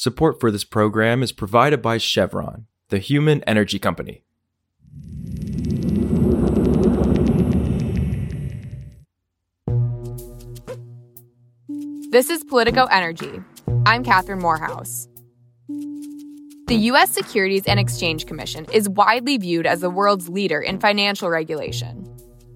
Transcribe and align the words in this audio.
Support 0.00 0.38
for 0.38 0.52
this 0.52 0.62
program 0.62 1.24
is 1.24 1.32
provided 1.32 1.82
by 1.82 1.98
Chevron, 1.98 2.66
the 2.88 2.98
human 2.98 3.42
energy 3.48 3.80
company. 3.80 4.22
This 12.12 12.30
is 12.30 12.44
Politico 12.44 12.84
Energy. 12.84 13.40
I'm 13.86 14.04
Catherine 14.04 14.38
Morehouse. 14.38 15.08
The 15.66 16.76
U.S. 16.76 17.10
Securities 17.10 17.66
and 17.66 17.80
Exchange 17.80 18.26
Commission 18.26 18.66
is 18.72 18.88
widely 18.88 19.36
viewed 19.36 19.66
as 19.66 19.80
the 19.80 19.90
world's 19.90 20.28
leader 20.28 20.60
in 20.60 20.78
financial 20.78 21.28
regulation. 21.28 22.06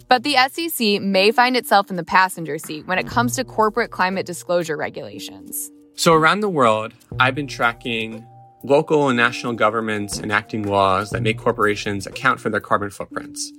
But 0.09 0.23
the 0.23 0.37
SEC 0.49 1.03
may 1.03 1.33
find 1.33 1.57
itself 1.57 1.91
in 1.91 1.97
the 1.97 2.05
passenger 2.05 2.59
seat 2.59 2.87
when 2.87 3.01
it 3.01 3.09
comes 3.09 3.35
to 3.35 3.43
corporate 3.43 3.91
climate 3.91 4.27
disclosure 4.27 4.77
regulations. 4.77 5.73
So, 5.95 6.15
around 6.15 6.41
the 6.41 6.49
world, 6.49 6.95
I've 7.21 7.35
been 7.35 7.47
tracking 7.47 8.27
local 8.63 9.09
and 9.09 9.17
national 9.17 9.53
governments 9.53 10.19
enacting 10.19 10.63
laws 10.63 11.11
that 11.11 11.23
make 11.23 11.39
corporations 11.39 12.07
account 12.07 12.41
for 12.41 12.49
their 12.49 12.61
carbon 12.61 12.91
footprints. 12.91 13.53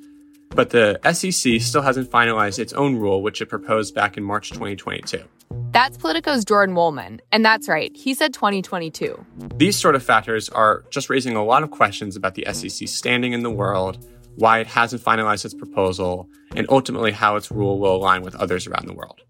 But 0.50 0.72
the 0.72 1.00
SEC 1.12 1.62
still 1.62 1.82
hasn't 1.82 2.10
finalized 2.10 2.60
its 2.60 2.74
own 2.74 2.96
rule, 2.96 3.22
which 3.22 3.42
it 3.42 3.48
proposed 3.48 3.94
back 3.96 4.18
in 4.18 4.24
March 4.24 4.50
2022. 4.50 5.24
That's 5.72 5.98
Politico's 5.98 6.46
Jordan 6.46 6.76
Wolman. 6.76 7.22
And 7.32 7.44
that's 7.44 7.68
right, 7.68 7.96
he 7.96 8.14
said 8.14 8.34
2022. 8.34 9.26
These 9.56 9.78
sort 9.78 9.96
of 9.96 10.04
factors 10.04 10.50
are 10.50 10.86
just 10.90 11.10
raising 11.10 11.36
a 11.36 11.44
lot 11.44 11.64
of 11.64 11.72
questions 11.72 12.16
about 12.16 12.36
the 12.36 12.46
SEC's 12.52 12.94
standing 12.94 13.34
in 13.34 13.44
the 13.44 13.52
world, 13.52 14.08
why 14.36 14.60
it 14.60 14.68
hasn't 14.68 15.04
finalized 15.04 15.46
its 15.46 15.54
proposal, 15.54 16.28
and 16.56 16.66
ultimately 16.70 17.12
how 17.12 17.36
its 17.36 17.52
rule 17.52 17.80
will 17.80 17.96
align 17.96 18.22
with 18.22 18.36
others 18.36 18.68
around 18.68 18.88
the 18.88 18.94
world. 18.94 19.22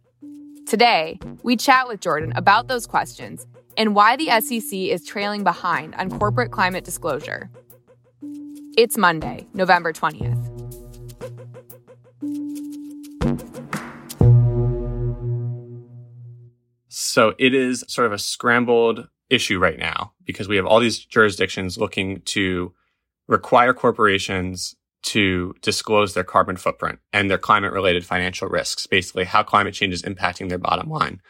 Today, 0.67 1.19
we 1.43 1.55
chat 1.55 1.87
with 1.87 1.99
Jordan 1.99 2.33
about 2.35 2.67
those 2.67 2.87
questions 2.87 3.45
and 3.77 3.93
why 3.93 4.15
the 4.15 4.27
SEC 4.39 4.71
is 4.71 5.05
trailing 5.05 5.43
behind 5.43 5.93
on 5.95 6.09
corporate 6.09 6.51
climate 6.51 6.83
disclosure. 6.83 7.49
It's 8.77 8.97
Monday, 8.97 9.45
November 9.53 9.93
20th. 9.93 10.49
So 16.87 17.35
it 17.37 17.53
is 17.53 17.83
sort 17.87 18.07
of 18.07 18.13
a 18.13 18.17
scrambled 18.17 19.07
issue 19.29 19.59
right 19.59 19.77
now 19.77 20.13
because 20.25 20.47
we 20.47 20.55
have 20.55 20.65
all 20.65 20.79
these 20.79 20.99
jurisdictions 20.99 21.77
looking 21.77 22.21
to 22.21 22.73
require 23.27 23.73
corporations 23.73 24.75
to 25.03 25.53
disclose 25.61 26.13
their 26.13 26.23
carbon 26.23 26.57
footprint 26.57 26.99
and 27.11 27.29
their 27.29 27.37
climate 27.37 27.73
related 27.73 28.05
financial 28.05 28.47
risks, 28.47 28.87
basically 28.87 29.25
how 29.25 29.43
climate 29.43 29.73
change 29.73 29.93
is 29.93 30.01
impacting 30.01 30.49
their 30.49 30.57
bottom 30.57 30.89
line. 30.89 31.21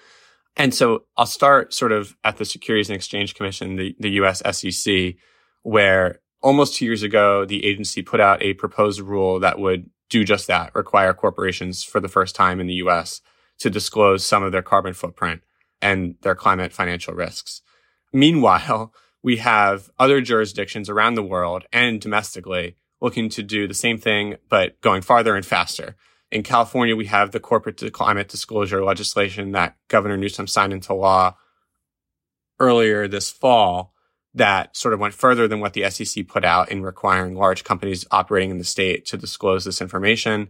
And 0.56 0.74
so 0.74 1.06
I'll 1.18 1.26
start 1.26 1.74
sort 1.74 1.92
of 1.92 2.16
at 2.24 2.38
the 2.38 2.46
Securities 2.46 2.90
and 2.90 2.96
Exchange 2.96 3.34
Commission, 3.34 3.76
the, 3.76 3.96
the 4.00 4.12
US 4.12 4.42
SEC, 4.58 5.16
where 5.64 6.20
almost 6.42 6.76
two 6.76 6.86
years 6.86 7.04
ago, 7.04 7.46
the 7.46 7.66
agency 7.66 8.04
put 8.04 8.20
out 8.20 8.44
a 8.44 8.54
proposed 8.54 9.00
rule 9.00 9.40
that 9.40 9.58
would 9.60 9.90
do 10.10 10.24
just 10.24 10.48
that, 10.48 10.76
require 10.76 11.14
corporations 11.14 11.84
for 11.84 12.00
the 12.00 12.08
first 12.08 12.36
time 12.36 12.60
in 12.60 12.68
the 12.68 12.76
US 12.76 13.22
to 13.60 13.70
disclose 13.70 14.24
some 14.24 14.44
of 14.44 14.52
their 14.52 14.62
carbon 14.62 14.94
footprint 14.94 15.42
and 15.82 16.16
their 16.22 16.36
climate 16.36 16.72
financial 16.72 17.14
risks. 17.14 17.62
Meanwhile, 18.12 18.94
we 19.24 19.38
have 19.38 19.90
other 19.98 20.22
jurisdictions 20.22 20.90
around 20.90 21.16
the 21.16 21.24
world 21.24 21.64
and 21.72 22.00
domestically 22.00 22.76
looking 23.04 23.30
to 23.30 23.44
do 23.44 23.68
the 23.68 23.74
same 23.74 24.00
thing, 24.00 24.38
but 24.50 24.80
going 24.82 25.02
farther 25.02 25.36
and 25.36 25.46
faster. 25.46 25.96
In 26.32 26.42
California, 26.42 26.96
we 26.96 27.06
have 27.08 27.32
the 27.32 27.40
corporate 27.40 27.94
climate 27.94 28.30
disclosure 28.30 28.84
legislation 28.84 29.52
that 29.52 29.76
Governor 29.90 30.18
Newsom 30.18 30.48
signed 30.48 30.74
into 30.74 30.94
law 30.94 31.36
earlier 32.60 33.08
this 33.08 33.30
fall 33.30 33.94
that 34.34 34.76
sort 34.76 34.94
of 34.94 35.00
went 35.00 35.14
further 35.14 35.48
than 35.48 35.60
what 35.60 35.74
the 35.74 35.88
SEC 35.92 36.28
put 36.28 36.44
out 36.44 36.72
in 36.72 36.82
requiring 36.82 37.36
large 37.36 37.64
companies 37.64 38.06
operating 38.10 38.50
in 38.50 38.58
the 38.58 38.64
state 38.64 39.06
to 39.08 39.18
disclose 39.18 39.66
this 39.66 39.82
information. 39.82 40.50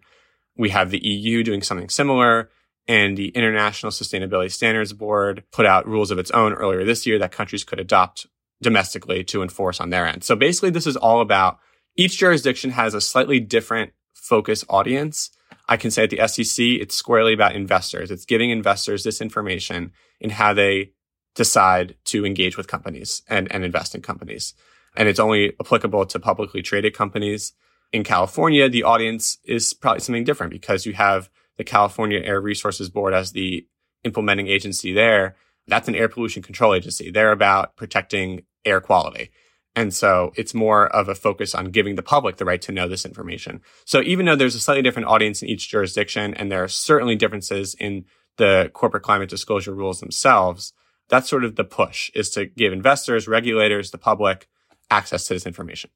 We 0.56 0.70
have 0.70 0.92
the 0.92 1.06
EU 1.06 1.44
doing 1.44 1.64
something 1.64 1.90
similar 1.90 2.50
and 2.88 3.18
the 3.18 3.30
International 3.30 3.92
Sustainability 3.92 4.52
Standards 4.52 4.94
Board 4.94 5.44
put 5.52 5.66
out 5.66 5.88
rules 5.88 6.12
of 6.12 6.20
its 6.20 6.32
own 6.32 6.54
earlier 6.54 6.86
this 6.86 7.06
year 7.06 7.18
that 7.20 7.32
countries 7.32 7.64
could 7.64 7.80
adopt 7.80 8.28
domestically 8.62 9.24
to 9.26 9.42
enforce 9.42 9.82
on 9.82 9.90
their 9.90 10.06
end. 10.06 10.24
So 10.24 10.36
basically, 10.36 10.70
this 10.70 10.88
is 10.88 10.96
all 10.96 11.20
about 11.20 11.60
each 11.96 12.18
jurisdiction 12.18 12.72
has 12.72 12.94
a 12.94 13.02
slightly 13.02 13.40
different 13.40 13.94
focus 14.14 14.64
audience. 14.70 15.30
I 15.70 15.78
can 15.78 15.92
say 15.92 16.04
at 16.04 16.10
the 16.10 16.28
SEC, 16.28 16.66
it's 16.66 16.96
squarely 16.96 17.34
about 17.34 17.56
investors. 17.56 18.12
It's 18.12 18.26
giving 18.26 18.50
investors 18.50 19.04
this 19.04 19.22
information 19.22 19.92
in 20.20 20.32
how 20.32 20.54
they 20.54 20.92
decide 21.36 21.96
to 22.06 22.26
engage 22.26 22.58
with 22.58 22.68
companies 22.68 23.22
and, 23.28 23.52
and 23.52 23.64
invest 23.64 23.96
in 23.96 24.02
companies. 24.02 24.54
And 24.96 25.08
it's 25.08 25.20
only 25.20 25.54
applicable 25.60 26.06
to 26.08 26.20
publicly 26.20 26.62
traded 26.62 26.94
companies. 26.94 27.54
In 27.92 28.04
California, 28.04 28.70
the 28.70 28.84
audience 28.84 29.38
is 29.44 29.74
probably 29.74 30.02
something 30.02 30.24
different 30.24 30.52
because 30.52 30.86
you 30.86 30.94
have 30.94 31.30
the 31.58 31.64
California 31.64 32.20
Air 32.20 32.42
Resources 32.42 32.90
Board 32.90 33.14
as 33.14 33.32
the 33.32 33.68
implementing 34.04 34.48
agency 34.48 34.94
there. 34.94 35.36
That's 35.68 35.88
an 35.88 35.96
air 35.96 36.10
pollution 36.10 36.44
control 36.44 36.74
agency. 36.74 37.10
They're 37.10 37.32
about 37.32 37.76
protecting 37.76 38.44
air 38.66 38.82
quality. 38.82 39.32
And 39.76 39.94
so 39.94 40.32
it's 40.36 40.54
more 40.54 40.88
of 40.88 41.10
a 41.10 41.16
focus 41.16 41.56
on 41.56 41.72
giving 41.72 41.96
the 41.96 42.04
public 42.04 42.38
the 42.38 42.46
right 42.46 42.62
to 42.62 42.72
know 42.72 42.88
this 42.88 43.06
information. 43.06 43.62
So 43.86 44.02
even 44.02 44.26
though 44.26 44.36
there's 44.36 44.56
a 44.56 44.60
slightly 44.60 44.84
different 44.84 45.08
audience 45.08 45.42
in 45.42 45.50
each 45.50 45.70
jurisdiction, 45.70 46.34
and 46.36 46.52
there 46.52 46.64
are 46.64 46.68
certainly 46.68 47.16
differences 47.16 47.76
in 47.80 48.06
the 48.38 48.70
corporate 48.74 49.04
climate 49.04 49.30
disclosure 49.30 49.74
rules 49.74 50.00
themselves, 50.00 50.74
that's 51.10 51.30
sort 51.30 51.44
of 51.44 51.56
the 51.56 51.64
push 51.64 52.12
is 52.14 52.30
to 52.32 52.46
give 52.46 52.72
investors, 52.72 53.28
regulators, 53.28 53.92
the 53.92 53.98
public 53.98 54.48
access 54.92 55.28
to 55.28 55.34
this 55.34 55.46
information. 55.46 55.90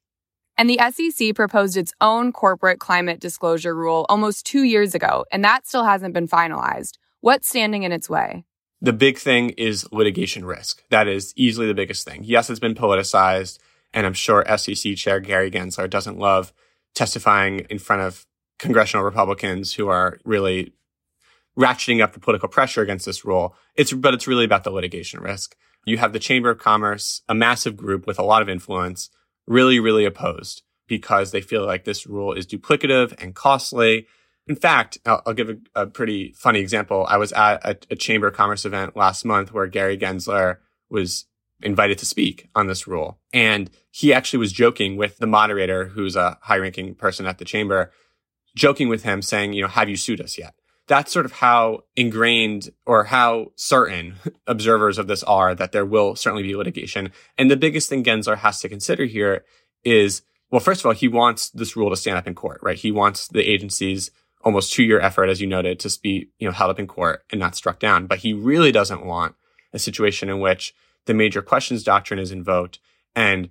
And 0.56 0.68
the 0.68 0.80
SEC 0.90 1.36
proposed 1.36 1.76
its 1.76 1.92
own 2.00 2.32
corporate 2.32 2.80
climate 2.80 3.20
disclosure 3.20 3.74
rule 3.74 4.06
almost 4.08 4.44
two 4.44 4.64
years 4.64 4.94
ago, 4.94 5.24
and 5.30 5.44
that 5.44 5.68
still 5.68 5.84
hasn't 5.84 6.14
been 6.14 6.26
finalized. 6.26 6.98
What's 7.20 7.48
standing 7.48 7.84
in 7.84 7.92
its 7.92 8.10
way? 8.10 8.44
The 8.80 8.92
big 8.92 9.18
thing 9.18 9.50
is 9.50 9.86
litigation 9.92 10.44
risk. 10.44 10.82
That 10.90 11.08
is 11.08 11.32
easily 11.36 11.66
the 11.66 11.74
biggest 11.74 12.04
thing. 12.04 12.22
Yes, 12.24 12.50
it's 12.50 12.60
been 12.60 12.74
politicized, 12.74 13.58
and 13.92 14.06
I'm 14.06 14.14
sure 14.14 14.44
SEC 14.56 14.96
Chair 14.96 15.20
Gary 15.20 15.50
Gensler 15.50 15.88
doesn't 15.88 16.18
love 16.18 16.52
testifying 16.94 17.60
in 17.70 17.78
front 17.78 18.02
of 18.02 18.26
congressional 18.58 19.04
Republicans 19.04 19.74
who 19.74 19.88
are 19.88 20.18
really 20.24 20.72
ratcheting 21.58 22.02
up 22.02 22.12
the 22.12 22.20
political 22.20 22.48
pressure 22.48 22.82
against 22.82 23.06
this 23.06 23.24
rule. 23.24 23.54
It's, 23.74 23.92
but 23.92 24.14
it's 24.14 24.26
really 24.26 24.44
about 24.44 24.64
the 24.64 24.70
litigation 24.70 25.20
risk. 25.20 25.56
You 25.84 25.98
have 25.98 26.12
the 26.12 26.18
Chamber 26.18 26.50
of 26.50 26.58
Commerce, 26.58 27.22
a 27.28 27.34
massive 27.34 27.76
group 27.76 28.06
with 28.06 28.18
a 28.18 28.24
lot 28.24 28.42
of 28.42 28.48
influence 28.48 29.10
really, 29.46 29.80
really 29.80 30.04
opposed 30.04 30.62
because 30.86 31.30
they 31.30 31.40
feel 31.40 31.64
like 31.64 31.84
this 31.84 32.06
rule 32.06 32.32
is 32.32 32.46
duplicative 32.46 33.14
and 33.22 33.34
costly. 33.34 34.06
In 34.46 34.56
fact, 34.56 34.98
I'll, 35.04 35.22
I'll 35.26 35.34
give 35.34 35.50
a, 35.50 35.82
a, 35.82 35.86
pretty 35.86 36.32
funny 36.32 36.60
example. 36.60 37.06
I 37.08 37.16
was 37.16 37.32
at 37.32 37.64
a, 37.64 37.76
a, 37.90 37.96
Chamber 37.96 38.28
of 38.28 38.34
Commerce 38.34 38.64
event 38.64 38.96
last 38.96 39.24
month 39.24 39.52
where 39.52 39.66
Gary 39.66 39.98
Gensler 39.98 40.58
was 40.90 41.26
invited 41.62 41.98
to 41.98 42.06
speak 42.06 42.48
on 42.54 42.66
this 42.66 42.86
rule. 42.86 43.18
And 43.32 43.70
he 43.90 44.12
actually 44.12 44.38
was 44.38 44.52
joking 44.52 44.96
with 44.96 45.18
the 45.18 45.26
moderator, 45.26 45.86
who's 45.86 46.16
a 46.16 46.38
high 46.42 46.58
ranking 46.58 46.94
person 46.94 47.26
at 47.26 47.38
the 47.38 47.44
chamber, 47.44 47.92
joking 48.54 48.88
with 48.88 49.02
him 49.02 49.22
saying, 49.22 49.52
you 49.52 49.62
know, 49.62 49.68
have 49.68 49.88
you 49.88 49.96
sued 49.96 50.20
us 50.20 50.38
yet? 50.38 50.54
That's 50.86 51.12
sort 51.12 51.26
of 51.26 51.32
how 51.32 51.84
ingrained 51.96 52.70
or 52.86 53.04
how 53.04 53.52
certain 53.56 54.14
observers 54.46 54.98
of 54.98 55.06
this 55.06 55.22
are 55.24 55.54
that 55.54 55.72
there 55.72 55.84
will 55.84 56.16
certainly 56.16 56.42
be 56.42 56.56
litigation. 56.56 57.12
And 57.36 57.50
the 57.50 57.56
biggest 57.56 57.88
thing 57.88 58.04
Gensler 58.04 58.38
has 58.38 58.60
to 58.60 58.68
consider 58.68 59.04
here 59.04 59.44
is, 59.84 60.22
well, 60.50 60.60
first 60.60 60.80
of 60.80 60.86
all, 60.86 60.92
he 60.92 61.08
wants 61.08 61.50
this 61.50 61.76
rule 61.76 61.90
to 61.90 61.96
stand 61.96 62.16
up 62.16 62.26
in 62.26 62.34
court, 62.34 62.60
right? 62.62 62.78
He 62.78 62.90
wants 62.90 63.28
the 63.28 63.42
agency's 63.42 64.10
almost 64.42 64.72
two 64.72 64.84
year 64.84 65.00
effort, 65.00 65.28
as 65.28 65.40
you 65.40 65.46
noted, 65.46 65.80
to 65.80 65.98
be, 66.00 66.30
you 66.38 66.46
know, 66.46 66.52
held 66.52 66.70
up 66.70 66.78
in 66.78 66.86
court 66.86 67.24
and 67.30 67.38
not 67.38 67.54
struck 67.54 67.78
down. 67.78 68.06
But 68.06 68.20
he 68.20 68.32
really 68.32 68.72
doesn't 68.72 69.04
want 69.04 69.34
a 69.72 69.78
situation 69.78 70.30
in 70.30 70.40
which 70.40 70.74
the 71.08 71.14
major 71.14 71.42
questions 71.42 71.82
doctrine 71.82 72.20
is 72.20 72.30
invoked 72.30 72.78
and 73.16 73.48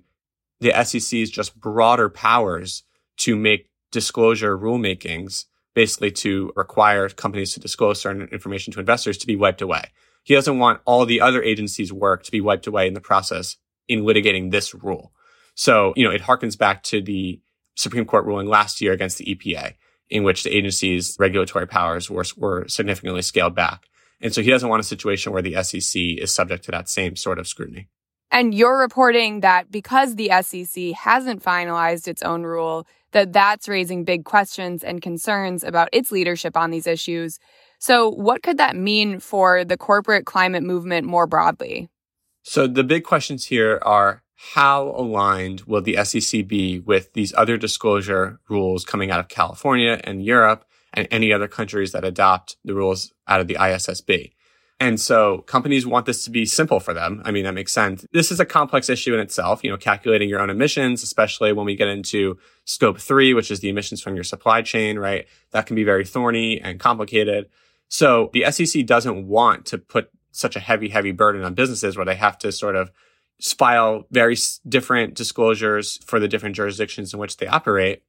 the 0.60 0.72
SEC's 0.84 1.28
just 1.28 1.60
broader 1.60 2.08
powers 2.08 2.84
to 3.18 3.36
make 3.36 3.68
disclosure 3.90 4.56
rulemakings 4.56 5.44
basically 5.74 6.10
to 6.12 6.52
require 6.56 7.08
companies 7.08 7.52
to 7.52 7.60
disclose 7.60 8.00
certain 8.00 8.28
information 8.28 8.72
to 8.72 8.80
investors 8.80 9.18
to 9.18 9.26
be 9.26 9.36
wiped 9.36 9.60
away. 9.60 9.82
He 10.22 10.34
doesn't 10.34 10.58
want 10.58 10.80
all 10.84 11.04
the 11.04 11.20
other 11.20 11.42
agencies' 11.42 11.92
work 11.92 12.22
to 12.24 12.30
be 12.30 12.40
wiped 12.40 12.66
away 12.66 12.86
in 12.86 12.94
the 12.94 13.00
process 13.00 13.56
in 13.88 14.02
litigating 14.02 14.50
this 14.50 14.72
rule. 14.72 15.12
So, 15.54 15.92
you 15.96 16.04
know, 16.04 16.14
it 16.14 16.22
harkens 16.22 16.56
back 16.56 16.84
to 16.84 17.02
the 17.02 17.40
Supreme 17.74 18.04
Court 18.04 18.24
ruling 18.24 18.46
last 18.46 18.80
year 18.80 18.92
against 18.92 19.18
the 19.18 19.34
EPA, 19.34 19.74
in 20.10 20.22
which 20.22 20.44
the 20.44 20.56
agency's 20.56 21.16
regulatory 21.18 21.66
powers 21.66 22.08
were, 22.08 22.24
were 22.36 22.68
significantly 22.68 23.22
scaled 23.22 23.54
back. 23.54 23.86
And 24.20 24.34
so 24.34 24.42
he 24.42 24.50
doesn't 24.50 24.68
want 24.68 24.80
a 24.80 24.84
situation 24.84 25.32
where 25.32 25.42
the 25.42 25.62
SEC 25.62 26.00
is 26.00 26.34
subject 26.34 26.64
to 26.64 26.70
that 26.72 26.88
same 26.88 27.16
sort 27.16 27.38
of 27.38 27.46
scrutiny. 27.46 27.88
And 28.30 28.54
you're 28.54 28.78
reporting 28.78 29.40
that 29.40 29.70
because 29.70 30.16
the 30.16 30.30
SEC 30.42 30.92
hasn't 30.92 31.42
finalized 31.42 32.08
its 32.08 32.22
own 32.22 32.42
rule, 32.42 32.86
that 33.12 33.32
that's 33.32 33.68
raising 33.68 34.04
big 34.04 34.24
questions 34.24 34.84
and 34.84 35.00
concerns 35.00 35.64
about 35.64 35.88
its 35.92 36.12
leadership 36.12 36.56
on 36.56 36.70
these 36.70 36.86
issues. 36.86 37.38
So, 37.78 38.10
what 38.10 38.42
could 38.42 38.58
that 38.58 38.76
mean 38.76 39.18
for 39.20 39.64
the 39.64 39.78
corporate 39.78 40.26
climate 40.26 40.62
movement 40.62 41.06
more 41.06 41.26
broadly? 41.26 41.88
So 42.42 42.66
the 42.66 42.84
big 42.84 43.04
questions 43.04 43.44
here 43.46 43.78
are 43.82 44.22
how 44.54 44.94
aligned 44.96 45.62
will 45.62 45.82
the 45.82 46.02
SEC 46.04 46.46
be 46.46 46.80
with 46.80 47.12
these 47.12 47.34
other 47.34 47.56
disclosure 47.56 48.40
rules 48.48 48.84
coming 48.84 49.10
out 49.10 49.20
of 49.20 49.28
California 49.28 50.00
and 50.04 50.24
Europe 50.24 50.64
and 50.94 51.08
any 51.10 51.32
other 51.32 51.48
countries 51.48 51.92
that 51.92 52.04
adopt 52.04 52.56
the 52.64 52.74
rules 52.74 53.12
out 53.26 53.40
of 53.40 53.48
the 53.48 53.54
ISSB? 53.54 54.32
And 54.80 55.00
so 55.00 55.38
companies 55.38 55.86
want 55.86 56.06
this 56.06 56.24
to 56.24 56.30
be 56.30 56.46
simple 56.46 56.78
for 56.78 56.94
them. 56.94 57.20
I 57.24 57.32
mean, 57.32 57.44
that 57.44 57.54
makes 57.54 57.72
sense. 57.72 58.06
This 58.12 58.30
is 58.30 58.38
a 58.38 58.46
complex 58.46 58.88
issue 58.88 59.12
in 59.12 59.18
itself, 59.18 59.64
you 59.64 59.70
know, 59.70 59.76
calculating 59.76 60.28
your 60.28 60.38
own 60.38 60.50
emissions, 60.50 61.02
especially 61.02 61.52
when 61.52 61.66
we 61.66 61.74
get 61.74 61.88
into 61.88 62.38
scope 62.64 63.00
three, 63.00 63.34
which 63.34 63.50
is 63.50 63.58
the 63.58 63.70
emissions 63.70 64.00
from 64.00 64.14
your 64.14 64.22
supply 64.22 64.62
chain, 64.62 64.98
right? 64.98 65.26
That 65.50 65.66
can 65.66 65.74
be 65.74 65.82
very 65.82 66.04
thorny 66.04 66.60
and 66.60 66.78
complicated. 66.78 67.46
So 67.88 68.30
the 68.32 68.50
SEC 68.52 68.86
doesn't 68.86 69.26
want 69.26 69.66
to 69.66 69.78
put 69.78 70.10
such 70.30 70.54
a 70.54 70.60
heavy, 70.60 70.90
heavy 70.90 71.10
burden 71.10 71.42
on 71.42 71.54
businesses 71.54 71.96
where 71.96 72.06
they 72.06 72.14
have 72.14 72.38
to 72.38 72.52
sort 72.52 72.76
of 72.76 72.92
file 73.42 74.04
very 74.12 74.36
different 74.68 75.14
disclosures 75.14 75.98
for 76.04 76.20
the 76.20 76.28
different 76.28 76.54
jurisdictions 76.54 77.12
in 77.12 77.18
which 77.18 77.38
they 77.38 77.46
operate. 77.48 78.02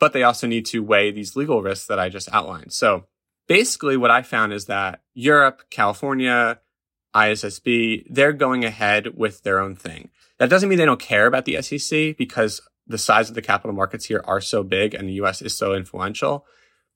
But 0.00 0.12
they 0.12 0.22
also 0.22 0.46
need 0.46 0.66
to 0.66 0.82
weigh 0.82 1.10
these 1.10 1.36
legal 1.36 1.62
risks 1.62 1.86
that 1.86 1.98
I 1.98 2.08
just 2.08 2.32
outlined. 2.32 2.72
So 2.72 3.04
basically 3.46 3.96
what 3.96 4.10
I 4.10 4.22
found 4.22 4.52
is 4.52 4.66
that 4.66 5.02
Europe, 5.14 5.62
California, 5.70 6.60
ISSB, 7.14 8.04
they're 8.10 8.32
going 8.32 8.64
ahead 8.64 9.16
with 9.16 9.42
their 9.42 9.60
own 9.60 9.76
thing. 9.76 10.10
That 10.38 10.50
doesn't 10.50 10.68
mean 10.68 10.78
they 10.78 10.84
don't 10.84 11.00
care 11.00 11.26
about 11.26 11.44
the 11.44 11.62
SEC 11.62 12.16
because 12.16 12.60
the 12.86 12.98
size 12.98 13.28
of 13.28 13.34
the 13.34 13.42
capital 13.42 13.74
markets 13.74 14.06
here 14.06 14.22
are 14.24 14.40
so 14.40 14.62
big 14.62 14.94
and 14.94 15.08
the 15.08 15.14
US 15.14 15.40
is 15.40 15.56
so 15.56 15.74
influential. 15.74 16.44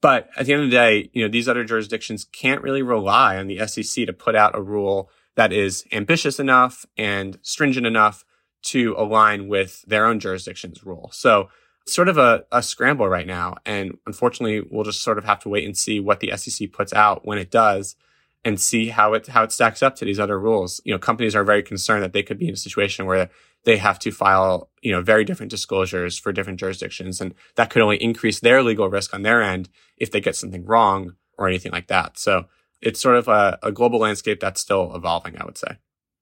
But 0.01 0.29
at 0.37 0.47
the 0.47 0.53
end 0.53 0.63
of 0.63 0.71
the 0.71 0.77
day, 0.77 1.11
you 1.13 1.23
know, 1.23 1.29
these 1.29 1.49
other 1.49 1.65
jurisdictions 1.65 2.25
can't 2.25 2.63
really 2.63 2.83
rely 2.83 3.37
on 3.37 3.47
the 3.47 3.67
SEC 3.67 4.07
to 4.07 4.13
put 4.13 4.37
out 4.37 4.57
a 4.57 4.63
rule 4.63 5.11
that 5.35 5.53
is 5.53 5.85
ambitious 5.93 6.39
enough 6.39 6.85
and 6.97 7.39
stringent 7.43 7.87
enough 7.87 8.25
to 8.63 8.95
align 8.99 9.49
with 9.49 9.83
their 9.83 10.05
own 10.05 10.21
jurisdiction's 10.21 10.85
rule. 10.85 11.11
So 11.13 11.49
sort 11.95 12.09
of 12.09 12.19
a, 12.19 12.45
a 12.53 12.63
scramble 12.63 13.09
right 13.09 13.27
now. 13.27 13.57
And 13.65 13.99
unfortunately, 14.07 14.67
we'll 14.71 14.85
just 14.85 15.03
sort 15.03 15.19
of 15.19 15.25
have 15.25 15.41
to 15.41 15.49
wait 15.49 15.65
and 15.65 15.77
see 15.77 16.01
what 16.01 16.21
the 16.21 16.33
SEC 16.37 16.73
puts 16.73 16.93
out 16.93 17.27
when 17.27 17.39
it 17.39 17.51
does 17.51 17.97
and 18.45 18.61
see 18.61 18.89
how 18.89 19.15
it, 19.15 19.27
how 19.27 19.43
it 19.43 19.53
stacks 19.53 19.83
up 19.83 19.97
to 19.97 20.05
these 20.05 20.21
other 20.21 20.39
rules. 20.39 20.81
You 20.85 20.93
know, 20.93 20.99
companies 20.99 21.35
are 21.35 21.45
very 21.45 21.63
concerned 21.63 22.03
that 22.03 22.13
they 22.13 22.23
could 22.23 22.39
be 22.39 22.49
in 22.49 22.55
a 22.55 22.59
situation 22.59 23.07
where 23.07 23.31
they 23.65 23.77
have 23.77 23.99
to 24.01 24.11
file, 24.11 24.71
you 24.81 24.93
know, 24.93 25.03
very 25.03 25.25
different 25.25 25.51
disclosures 25.51 26.19
for 26.19 26.33
different 26.33 26.61
jurisdictions. 26.61 27.21
And 27.21 27.35
that 27.57 27.71
could 27.71 27.83
only 27.83 28.03
increase 28.03 28.41
their 28.41 28.63
legal 28.63 28.89
risk 28.89 29.13
on 29.13 29.23
their 29.23 29.43
end 29.43 29.69
if 29.97 30.11
they 30.11 30.21
get 30.21 30.37
something 30.37 30.65
wrong 30.65 31.17
or 31.37 31.49
anything 31.49 31.73
like 31.73 31.89
that. 31.89 32.19
So 32.19 32.47
it's 32.81 33.01
sort 33.01 33.17
of 33.17 33.29
a, 33.29 33.59
a 33.63 33.73
global 33.73 33.99
landscape 33.99 34.41
that's 34.41 34.61
still 34.61 34.95
evolving, 34.95 35.37
I 35.41 35.45
would 35.45 35.59
say. 35.59 35.79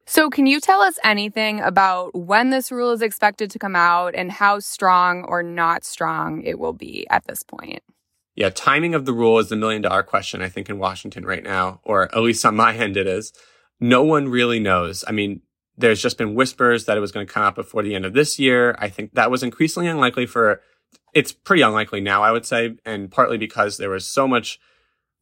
So, 0.09 0.31
can 0.31 0.47
you 0.47 0.61
tell 0.61 0.83
us 0.83 1.01
anything 1.03 1.61
about 1.61 2.15
when 2.15 2.51
this 2.51 2.71
rule 2.71 2.93
is 2.93 3.03
expected 3.03 3.51
to 3.51 3.59
come 3.59 3.75
out 3.75 4.15
and 4.15 4.31
how 4.31 4.61
strong 4.61 5.25
or 5.25 5.43
not 5.43 5.85
strong 5.85 6.43
it 6.43 6.61
will 6.61 6.73
be 6.73 7.07
at 7.11 7.27
this 7.27 7.43
point? 7.43 7.83
Yeah, 8.37 8.51
timing 8.51 8.95
of 8.95 9.05
the 9.05 9.13
rule 9.13 9.41
is 9.41 9.49
the 9.49 9.57
million 9.57 9.83
dollar 9.83 10.05
question, 10.05 10.43
I 10.43 10.49
think, 10.49 10.71
in 10.71 10.79
Washington 10.79 11.27
right 11.27 11.43
now, 11.43 11.81
or 11.83 12.05
at 12.15 12.23
least 12.23 12.47
on 12.47 12.55
my 12.55 12.75
end, 12.77 12.97
it 12.97 13.09
is. 13.09 13.33
No 13.81 14.05
one 14.05 14.29
really 14.29 14.61
knows. 14.61 15.05
I 15.09 15.13
mean, 15.13 15.41
there's 15.77 16.01
just 16.01 16.19
been 16.19 16.37
whispers 16.37 16.85
that 16.85 16.97
it 16.97 17.01
was 17.01 17.11
going 17.13 17.27
to 17.27 17.33
come 17.33 17.43
out 17.43 17.57
before 17.57 17.83
the 17.83 17.97
end 17.97 18.07
of 18.07 18.15
this 18.15 18.39
year. 18.39 18.77
I 18.79 18.89
think 18.89 19.15
that 19.15 19.31
was 19.31 19.43
increasingly 19.43 19.89
unlikely 19.89 20.27
for, 20.27 20.63
it's 21.15 21.33
pretty 21.33 21.63
unlikely 21.63 22.01
now, 22.01 22.23
I 22.23 22.31
would 22.31 22.47
say, 22.47 22.77
and 22.85 23.11
partly 23.11 23.39
because 23.39 23.77
there 23.77 23.91
was 23.91 24.07
so 24.07 24.29
much 24.29 24.61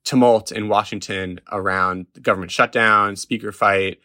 tumult 0.05 0.53
in 0.53 0.69
Washington 0.69 1.41
around 1.51 2.07
the 2.13 2.21
government 2.21 2.53
shutdown, 2.53 3.17
speaker 3.17 3.51
fight, 3.51 3.99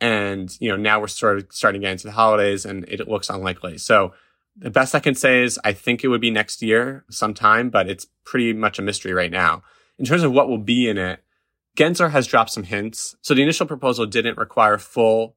and, 0.00 0.54
you 0.60 0.68
know, 0.68 0.76
now 0.76 1.00
we're 1.00 1.06
sort 1.08 1.38
of 1.38 1.46
starting 1.50 1.80
to 1.80 1.86
get 1.86 1.92
into 1.92 2.06
the 2.06 2.12
holidays 2.12 2.64
and 2.64 2.84
it 2.88 3.08
looks 3.08 3.30
unlikely. 3.30 3.78
So 3.78 4.12
the 4.56 4.70
best 4.70 4.94
I 4.94 5.00
can 5.00 5.14
say 5.14 5.42
is 5.42 5.58
I 5.64 5.72
think 5.72 6.02
it 6.02 6.08
would 6.08 6.20
be 6.20 6.30
next 6.30 6.62
year 6.62 7.04
sometime, 7.10 7.70
but 7.70 7.88
it's 7.88 8.06
pretty 8.24 8.52
much 8.52 8.78
a 8.78 8.82
mystery 8.82 9.12
right 9.12 9.30
now. 9.30 9.62
In 9.98 10.04
terms 10.04 10.22
of 10.22 10.32
what 10.32 10.48
will 10.48 10.58
be 10.58 10.88
in 10.88 10.98
it, 10.98 11.22
Gensler 11.76 12.10
has 12.10 12.26
dropped 12.26 12.50
some 12.50 12.64
hints. 12.64 13.14
So 13.20 13.34
the 13.34 13.42
initial 13.42 13.66
proposal 13.66 14.06
didn't 14.06 14.38
require 14.38 14.78
full 14.78 15.36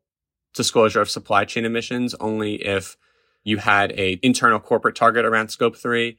disclosure 0.53 1.01
of 1.01 1.09
supply 1.09 1.45
chain 1.45 1.65
emissions 1.65 2.15
only 2.15 2.55
if 2.55 2.97
you 3.43 3.57
had 3.57 3.91
a 3.93 4.19
internal 4.21 4.59
corporate 4.59 4.95
target 4.95 5.25
around 5.25 5.49
scope 5.49 5.75
three 5.75 6.17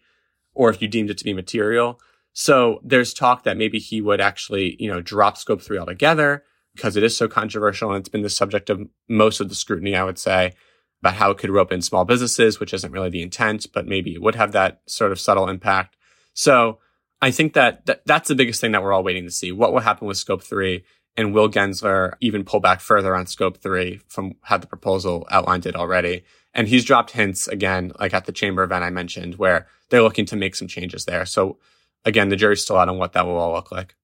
or 0.55 0.71
if 0.71 0.81
you 0.81 0.89
deemed 0.89 1.11
it 1.11 1.19
to 1.19 1.25
be 1.25 1.33
material. 1.33 2.01
So 2.33 2.81
there's 2.85 3.13
talk 3.13 3.45
that 3.45 3.57
maybe 3.57 3.79
he 3.79 4.01
would 4.01 4.21
actually, 4.21 4.77
you 4.79 4.91
know, 4.91 5.01
drop 5.01 5.37
scope 5.37 5.63
three 5.63 5.79
altogether 5.79 6.45
because 6.75 6.97
it 6.97 7.03
is 7.03 7.17
so 7.17 7.29
controversial 7.29 7.91
and 7.91 8.01
it's 8.01 8.09
been 8.09 8.23
the 8.23 8.31
subject 8.31 8.71
of 8.71 8.81
most 9.09 9.41
of 9.41 9.49
the 9.49 9.55
scrutiny, 9.55 9.97
I 9.97 10.05
would 10.05 10.19
say, 10.19 10.55
about 11.03 11.15
how 11.15 11.31
it 11.31 11.39
could 11.39 11.51
rope 11.51 11.73
in 11.73 11.83
small 11.83 12.05
businesses, 12.05 12.61
which 12.61 12.75
isn't 12.75 12.93
really 12.93 13.11
the 13.11 13.23
intent, 13.23 13.67
but 13.73 13.87
maybe 13.87 14.15
it 14.15 14.23
would 14.23 14.35
have 14.35 14.53
that 14.53 14.81
sort 14.87 15.13
of 15.13 15.21
subtle 15.21 15.49
impact. 15.49 15.97
So 16.35 16.79
I 17.23 17.31
think 17.31 17.55
that, 17.55 17.87
that 17.87 18.03
that's 18.07 18.29
the 18.29 18.35
biggest 18.35 18.61
thing 18.61 18.73
that 18.73 18.83
we're 18.83 18.93
all 18.93 19.03
waiting 19.03 19.25
to 19.25 19.31
see. 19.31 19.53
What 19.53 19.73
will 19.73 19.81
happen 19.81 20.07
with 20.07 20.17
scope 20.17 20.43
three? 20.43 20.85
And 21.17 21.35
will 21.35 21.51
Gensler 21.51 22.15
even 22.21 22.45
pull 22.45 22.61
back 22.61 22.81
further 22.81 23.17
on 23.17 23.27
scope 23.27 23.59
three 23.59 24.01
from 24.09 24.37
how 24.43 24.59
the 24.59 24.67
proposal 24.67 25.27
outlined 25.31 25.67
it 25.67 25.77
already? 25.77 26.23
And 26.55 26.69
he's 26.69 26.85
dropped 26.85 27.11
hints 27.11 27.49
again, 27.49 27.93
like 27.99 28.15
at 28.15 28.27
the 28.27 28.33
chamber 28.33 28.63
event 28.63 28.85
I 28.85 28.91
mentioned, 28.91 29.35
where 29.35 29.67
they're 29.89 30.03
looking 30.03 30.27
to 30.27 30.37
make 30.37 30.55
some 30.55 30.69
changes 30.69 31.05
there. 31.05 31.27
So 31.27 31.59
again, 32.05 32.29
the 32.29 32.37
jury's 32.37 32.63
still 32.63 32.77
out 32.77 32.89
on 32.89 32.99
what 32.99 33.13
that 33.15 33.27
will 33.27 33.37
all 33.37 33.53
look 33.53 33.73
like. 33.73 33.97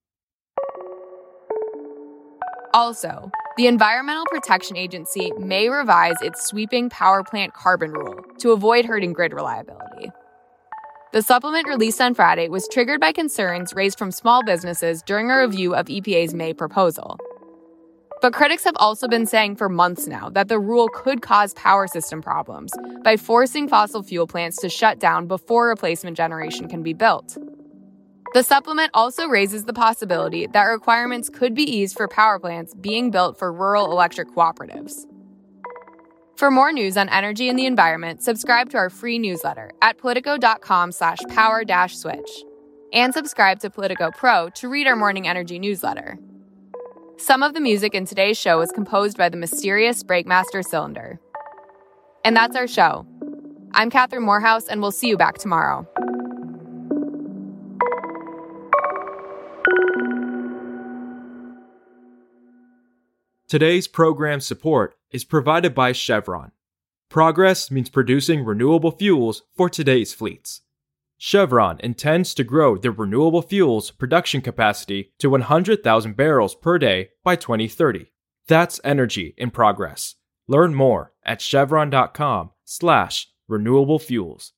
Also, 2.76 3.30
the 3.56 3.68
Environmental 3.68 4.26
Protection 4.26 4.76
Agency 4.76 5.32
may 5.38 5.70
revise 5.70 6.20
its 6.20 6.46
sweeping 6.46 6.90
power 6.90 7.24
plant 7.24 7.54
carbon 7.54 7.90
rule 7.90 8.20
to 8.40 8.52
avoid 8.52 8.84
hurting 8.84 9.14
grid 9.14 9.32
reliability. 9.32 10.10
The 11.14 11.22
supplement 11.22 11.66
released 11.66 12.02
on 12.02 12.12
Friday 12.12 12.50
was 12.50 12.68
triggered 12.70 13.00
by 13.00 13.12
concerns 13.12 13.72
raised 13.74 13.96
from 13.96 14.12
small 14.12 14.44
businesses 14.44 15.00
during 15.00 15.30
a 15.30 15.40
review 15.40 15.74
of 15.74 15.86
EPA's 15.86 16.34
May 16.34 16.52
proposal. 16.52 17.16
But 18.20 18.34
critics 18.34 18.64
have 18.64 18.76
also 18.76 19.08
been 19.08 19.24
saying 19.24 19.56
for 19.56 19.70
months 19.70 20.06
now 20.06 20.28
that 20.28 20.48
the 20.48 20.60
rule 20.60 20.90
could 20.92 21.22
cause 21.22 21.54
power 21.54 21.86
system 21.86 22.20
problems 22.20 22.72
by 23.02 23.16
forcing 23.16 23.68
fossil 23.68 24.02
fuel 24.02 24.26
plants 24.26 24.58
to 24.58 24.68
shut 24.68 24.98
down 24.98 25.28
before 25.28 25.68
replacement 25.68 26.18
generation 26.18 26.68
can 26.68 26.82
be 26.82 26.92
built. 26.92 27.38
The 28.36 28.42
supplement 28.42 28.90
also 28.92 29.28
raises 29.28 29.64
the 29.64 29.72
possibility 29.72 30.46
that 30.48 30.64
requirements 30.64 31.30
could 31.30 31.54
be 31.54 31.62
eased 31.62 31.96
for 31.96 32.06
power 32.06 32.38
plants 32.38 32.74
being 32.74 33.10
built 33.10 33.38
for 33.38 33.50
rural 33.50 33.90
electric 33.90 34.28
cooperatives. 34.28 35.06
For 36.36 36.50
more 36.50 36.70
news 36.70 36.98
on 36.98 37.08
energy 37.08 37.48
and 37.48 37.58
the 37.58 37.64
environment, 37.64 38.22
subscribe 38.22 38.68
to 38.72 38.76
our 38.76 38.90
free 38.90 39.18
newsletter 39.18 39.70
at 39.80 39.96
politico.com 39.96 40.92
slash 40.92 41.16
power 41.30 41.64
dash 41.64 41.96
switch. 41.96 42.28
And 42.92 43.14
subscribe 43.14 43.60
to 43.60 43.70
Politico 43.70 44.10
Pro 44.14 44.50
to 44.50 44.68
read 44.68 44.86
our 44.86 44.96
morning 44.96 45.26
energy 45.26 45.58
newsletter. 45.58 46.18
Some 47.16 47.42
of 47.42 47.54
the 47.54 47.60
music 47.62 47.94
in 47.94 48.04
today's 48.04 48.36
show 48.36 48.58
was 48.58 48.70
composed 48.70 49.16
by 49.16 49.30
the 49.30 49.38
mysterious 49.38 50.04
Breakmaster 50.04 50.62
Cylinder. 50.62 51.18
And 52.22 52.36
that's 52.36 52.54
our 52.54 52.68
show. 52.68 53.06
I'm 53.72 53.88
Catherine 53.88 54.24
Morehouse, 54.24 54.68
and 54.68 54.82
we'll 54.82 54.92
see 54.92 55.08
you 55.08 55.16
back 55.16 55.38
tomorrow. 55.38 55.88
Today's 63.48 63.86
program 63.86 64.40
support 64.40 64.96
is 65.12 65.22
provided 65.24 65.72
by 65.72 65.92
Chevron. 65.92 66.50
Progress 67.08 67.70
means 67.70 67.88
producing 67.88 68.44
renewable 68.44 68.90
fuels 68.90 69.44
for 69.56 69.70
today's 69.70 70.12
fleets. 70.12 70.62
Chevron 71.16 71.78
intends 71.78 72.34
to 72.34 72.42
grow 72.42 72.76
their 72.76 72.90
renewable 72.90 73.42
fuels 73.42 73.92
production 73.92 74.40
capacity 74.40 75.12
to 75.20 75.30
100,000 75.30 76.16
barrels 76.16 76.56
per 76.56 76.76
day 76.76 77.10
by 77.22 77.36
2030. 77.36 78.10
That's 78.48 78.80
energy 78.82 79.32
in 79.38 79.52
progress. 79.52 80.16
Learn 80.48 80.74
more 80.74 81.12
at 81.24 81.40
chevron.com/slash 81.40 83.28
renewable 83.46 84.00
fuels. 84.00 84.54